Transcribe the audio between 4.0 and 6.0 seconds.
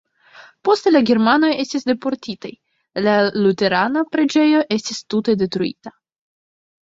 preĝejo estis tute detruita.